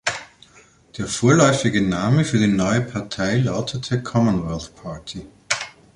Der 0.97 1.05
vorläufige 1.05 1.79
Name 1.79 2.25
für 2.25 2.39
die 2.39 2.47
neue 2.47 2.81
Partei 2.81 3.37
lautete 3.37 4.01
Commonwealth 4.01 4.73
Party. 4.81 5.27